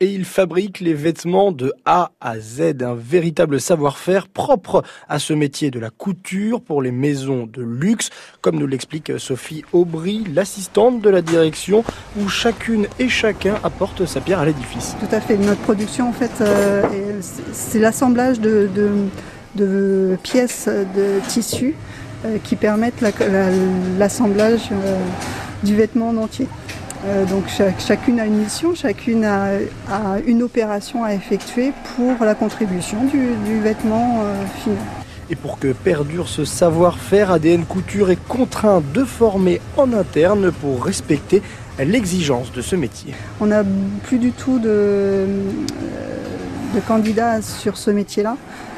[0.00, 5.34] et il fabrique les vêtements de A à Z, un véritable savoir-faire propre à ce
[5.34, 8.08] métier de la couture pour les maisons de luxe,
[8.40, 11.84] comme nous l'explique Sophie Aubry, l'assistante de la direction,
[12.18, 14.96] où chacune et chacun apporte sa pierre à l'édifice.
[15.00, 15.36] Tout à fait.
[15.36, 16.82] Notre production, en fait, euh,
[17.52, 19.06] c'est l'assemblage de,
[20.22, 21.74] pièces de tissu
[22.24, 23.02] euh, qui permettent
[23.98, 24.98] l'assemblage euh,
[25.62, 26.48] du vêtement en entier.
[27.28, 27.44] Donc
[27.78, 29.52] chacune a une mission, chacune a,
[30.26, 34.22] une opération à effectuer pour la contribution du, vêtement
[34.62, 34.78] final.
[35.30, 40.84] Et pour que perdure ce savoir-faire, ADN Couture est contraint de former en interne pour
[40.84, 41.42] respecter
[41.78, 43.14] l'exigence de ce métier.
[43.40, 43.62] On n'a
[44.02, 45.26] plus du tout de,
[46.74, 48.36] de candidats sur ce métier-là.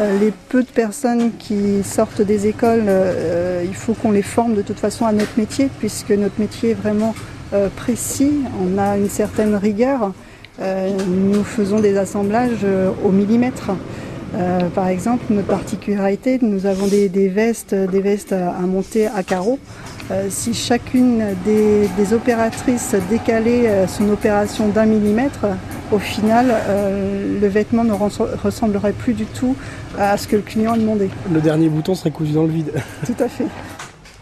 [0.00, 4.54] Euh, les peu de personnes qui sortent des écoles, euh, il faut qu'on les forme
[4.54, 7.33] de toute façon à notre métier, puisque notre métier est vraiment euh,
[7.76, 8.32] précis,
[8.62, 10.12] on a une certaine rigueur.
[10.60, 12.66] nous faisons des assemblages
[13.04, 13.70] au millimètre.
[14.74, 19.58] par exemple, notre particularité, nous avons des, vestes, des vestes à monter à carreaux.
[20.10, 25.46] Euh, si chacune des, opératrices décalait euh, son opération d'un millimètre,
[25.92, 29.56] au final, euh, le vêtement ne ressemblerait plus du tout
[29.98, 31.08] à ce que le client a demandé.
[31.32, 32.72] Le dernier bouton serait cousu dans le vide.
[33.06, 33.46] Tout à fait.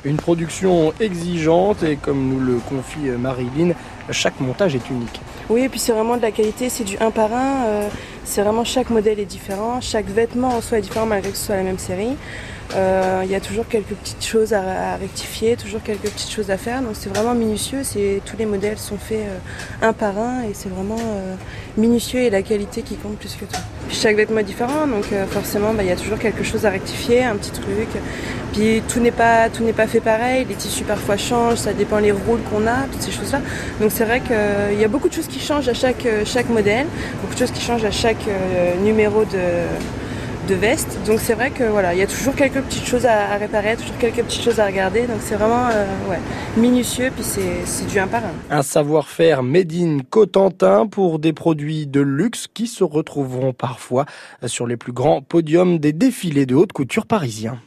[0.04, 3.72] Une production exigeante et comme nous le confie Marilyn,
[4.10, 5.20] chaque montage est unique.
[5.48, 7.82] Oui, et puis c'est vraiment de la qualité, c'est du un par un.
[8.24, 11.46] c'est vraiment chaque modèle est différent, chaque vêtement en soi est différent malgré que ce
[11.46, 12.16] soit la même série.
[12.74, 16.56] Euh, il y a toujours quelques petites choses à, rectifier, toujours quelques petites choses à
[16.56, 16.80] faire.
[16.80, 17.82] Donc c'est vraiment minutieux.
[18.24, 21.34] Tous les modèles sont faits euh, un par un et c'est vraiment euh,
[21.76, 23.60] minutieux et la qualité qui compte plus que tout.
[23.90, 27.24] chaque vêtement est différent, donc forcément bah, il y a toujours quelque chose à rectifier,
[27.24, 27.88] un petit truc.
[28.52, 30.46] Puis tout n'est pas tout pas fait pareil.
[30.48, 33.40] Les tissus parfois changent, ça dépend les rôles qu'on a, toutes ces choses-là.
[33.80, 36.86] Donc c'est vrai qu'il y a beaucoup de choses qui changent à chaque chaque modèle,
[37.20, 38.24] beaucoup de choses qui changent à chaque
[38.82, 39.66] numéro de
[40.48, 40.98] de veste.
[41.06, 43.96] Donc c'est vrai que voilà, il y a toujours quelques petites choses à, réparer, toujours
[43.98, 45.02] quelques petites choses à regarder.
[45.02, 45.84] Donc c'est vraiment euh,
[46.56, 48.58] minutieux, puis c'est du un par un.
[48.58, 54.04] Un savoir-faire made in Cotentin pour des produits de luxe qui se retrouveront parfois
[54.46, 57.58] sur les plus grands podiums des défilés de haute couture parisiens.